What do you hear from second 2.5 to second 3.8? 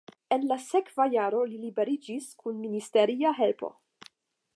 ministeria helpo.